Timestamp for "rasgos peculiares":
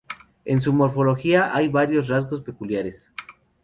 2.07-3.07